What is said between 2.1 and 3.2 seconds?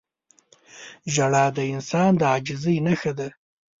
د عاجزۍ نښه